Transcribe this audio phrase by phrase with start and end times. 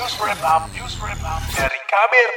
[0.00, 1.80] Dari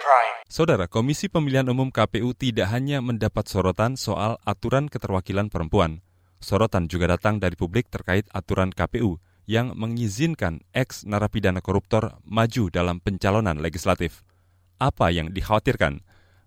[0.00, 0.48] Prime.
[0.48, 6.00] Saudara, Komisi Pemilihan Umum KPU tidak hanya mendapat sorotan soal aturan keterwakilan perempuan.
[6.40, 12.96] Sorotan juga datang dari publik terkait aturan KPU yang mengizinkan ex narapidana koruptor maju dalam
[12.96, 14.24] pencalonan legislatif.
[14.80, 16.00] Apa yang dikhawatirkan?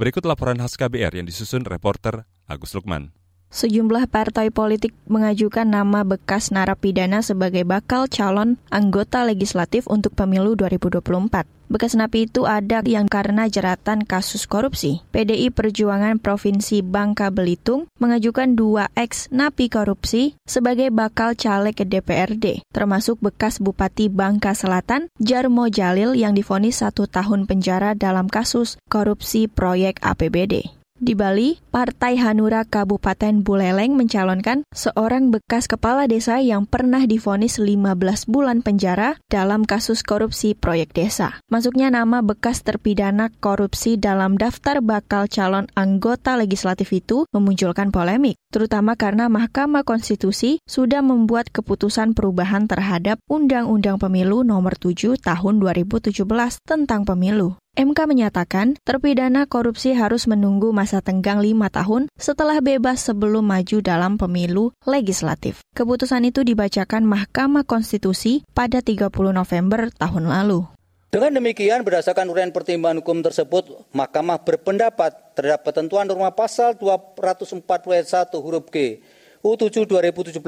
[0.00, 3.12] Berikut laporan khas KBR yang disusun reporter Agus Lukman.
[3.54, 11.46] Sejumlah partai politik mengajukan nama bekas narapidana sebagai bakal calon anggota legislatif untuk pemilu 2024.
[11.70, 15.06] Bekas napi itu ada yang karena jeratan kasus korupsi.
[15.14, 22.66] PDI Perjuangan Provinsi Bangka Belitung mengajukan dua ex napi korupsi sebagai bakal caleg ke DPRD,
[22.74, 29.46] termasuk bekas Bupati Bangka Selatan, Jarmo Jalil yang difonis satu tahun penjara dalam kasus korupsi
[29.46, 30.83] proyek APBD.
[31.04, 38.24] Di Bali, Partai Hanura Kabupaten Buleleng mencalonkan seorang bekas kepala desa yang pernah difonis 15
[38.24, 41.44] bulan penjara dalam kasus korupsi proyek desa.
[41.52, 48.96] Masuknya nama bekas terpidana korupsi dalam daftar bakal calon anggota legislatif itu memunculkan polemik, terutama
[48.96, 56.16] karena Mahkamah Konstitusi sudah membuat keputusan perubahan terhadap Undang-Undang Pemilu Nomor 7 Tahun 2017
[56.64, 57.60] tentang pemilu.
[57.74, 64.14] MK menyatakan terpidana korupsi harus menunggu masa tenggang lima tahun setelah bebas sebelum maju dalam
[64.14, 65.58] pemilu legislatif.
[65.74, 70.70] Keputusan itu dibacakan Mahkamah Konstitusi pada 30 November tahun lalu.
[71.10, 78.06] Dengan demikian, berdasarkan uraian pertimbangan hukum tersebut, Mahkamah berpendapat terhadap ketentuan norma pasal 204 ayat
[78.30, 79.02] 1 huruf G
[79.42, 80.38] U7 2017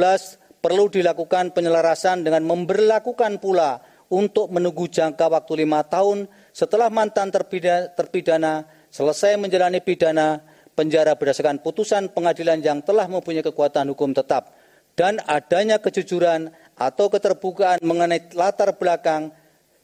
[0.62, 8.64] perlu dilakukan penyelarasan dengan memberlakukan pula untuk menunggu jangka waktu lima tahun setelah mantan terpidana,
[8.88, 10.40] selesai menjalani pidana
[10.76, 14.52] penjara berdasarkan putusan pengadilan yang telah mempunyai kekuatan hukum tetap
[14.96, 19.32] dan adanya kejujuran atau keterbukaan mengenai latar belakang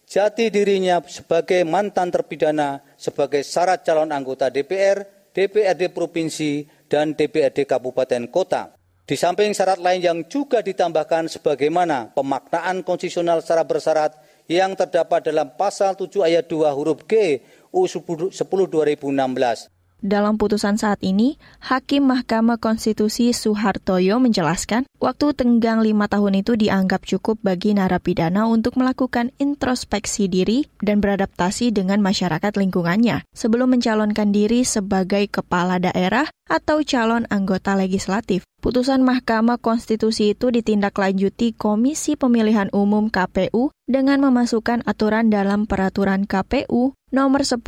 [0.09, 8.29] jati dirinya sebagai mantan terpidana sebagai syarat calon anggota DPR, DPRD provinsi, dan DPRD kabupaten
[8.29, 8.77] kota.
[9.03, 14.15] Di samping syarat lain yang juga ditambahkan sebagaimana pemaknaan konstitusional secara bersyarat
[14.47, 17.43] yang terdapat dalam pasal 7 ayat 2 huruf G
[17.75, 19.82] U 10 2016.
[20.03, 27.07] Dalam putusan saat ini, Hakim Mahkamah Konstitusi Suhartoyo menjelaskan, waktu tenggang lima tahun itu dianggap
[27.07, 34.67] cukup bagi narapidana untuk melakukan introspeksi diri dan beradaptasi dengan masyarakat lingkungannya sebelum mencalonkan diri
[34.67, 38.43] sebagai kepala daerah atau calon anggota legislatif.
[38.59, 46.95] Putusan Mahkamah Konstitusi itu ditindaklanjuti Komisi Pemilihan Umum KPU dengan memasukkan aturan dalam peraturan KPU
[47.11, 47.59] nomor 10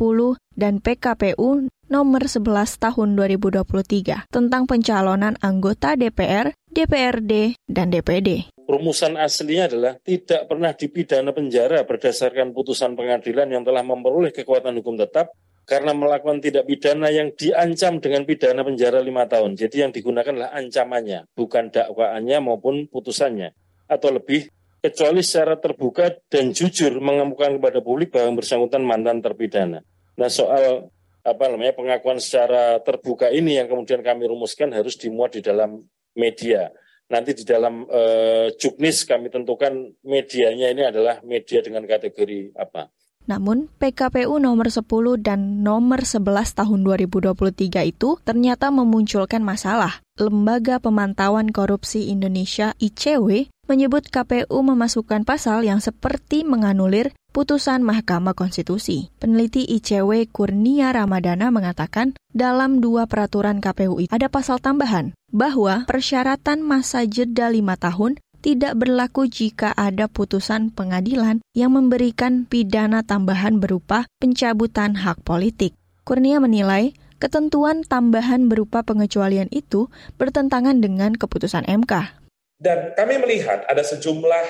[0.55, 2.43] dan PKPU nomor 11
[2.75, 8.51] tahun 2023 tentang pencalonan anggota DPR, DPRD, dan DPD.
[8.67, 14.99] Rumusan aslinya adalah tidak pernah dipidana penjara berdasarkan putusan pengadilan yang telah memperoleh kekuatan hukum
[14.99, 15.31] tetap
[15.63, 19.55] karena melakukan tidak pidana yang diancam dengan pidana penjara lima tahun.
[19.55, 23.55] Jadi yang digunakan adalah ancamannya, bukan dakwaannya maupun putusannya.
[23.87, 24.51] Atau lebih,
[24.83, 29.79] kecuali secara terbuka dan jujur mengemukakan kepada publik bahwa yang bersangkutan mantan terpidana.
[30.15, 30.94] Nah soal
[31.25, 35.81] apa namanya pengakuan secara terbuka ini yang kemudian kami rumuskan harus dimuat di dalam
[36.13, 36.69] media.
[37.09, 39.73] Nanti di dalam uh, juknis kami tentukan
[40.05, 42.89] medianya ini adalah media dengan kategori apa.
[43.25, 44.85] Namun, PKPU nomor 10
[45.17, 50.05] dan nomor 11 tahun 2023 itu ternyata memunculkan masalah.
[50.21, 59.11] Lembaga Pemantauan Korupsi Indonesia ICW menyebut KPU memasukkan pasal yang seperti menganulir putusan Mahkamah Konstitusi.
[59.19, 66.63] Peneliti ICW Kurnia Ramadana mengatakan, dalam dua peraturan KPU itu ada pasal tambahan bahwa persyaratan
[66.63, 74.05] masa jeda lima tahun tidak berlaku jika ada putusan pengadilan yang memberikan pidana tambahan berupa
[74.21, 75.73] pencabutan hak politik.
[76.05, 79.89] Kurnia menilai ketentuan tambahan berupa pengecualian itu
[80.21, 82.24] bertentangan dengan keputusan MK.
[82.55, 84.47] Dan kami melihat ada sejumlah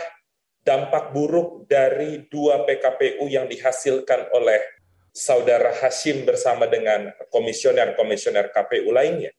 [0.66, 4.62] dampak buruk dari dua PKPU yang dihasilkan oleh
[5.15, 9.31] saudara Hashim bersama dengan komisioner-komisioner KPU lainnya.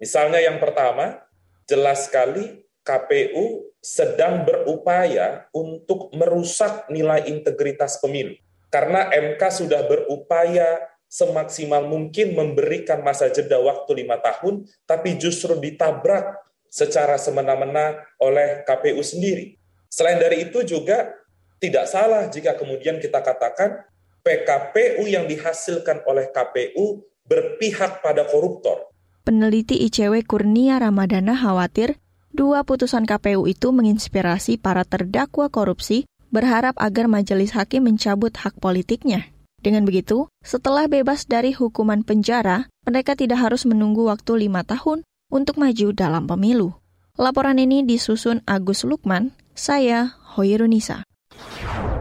[0.00, 1.22] Misalnya yang pertama,
[1.68, 8.36] jelas sekali KPU sedang berupaya untuk merusak nilai integritas pemilu.
[8.72, 10.80] Karena MK sudah berupaya
[11.10, 16.38] semaksimal mungkin memberikan masa jeda waktu lima tahun, tapi justru ditabrak
[16.70, 19.58] secara semena-mena oleh KPU sendiri.
[19.90, 21.10] Selain dari itu juga
[21.58, 23.84] tidak salah jika kemudian kita katakan
[24.22, 28.88] PKPU yang dihasilkan oleh KPU berpihak pada koruptor.
[29.26, 32.00] Peneliti ICW Kurnia Ramadana khawatir
[32.32, 39.28] dua putusan KPU itu menginspirasi para terdakwa korupsi berharap agar majelis hakim mencabut hak politiknya.
[39.60, 45.56] Dengan begitu, setelah bebas dari hukuman penjara, mereka tidak harus menunggu waktu lima tahun untuk
[45.56, 46.76] maju dalam pemilu.
[47.16, 51.06] Laporan ini disusun Agus Lukman, saya Hoirunisa.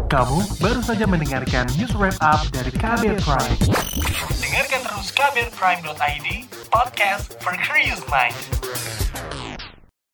[0.09, 3.57] Kamu baru saja mendengarkan news wrap up dari Kabel Prime.
[4.41, 6.27] Dengarkan terus kbrprime.id,
[6.73, 8.33] podcast for curious mind.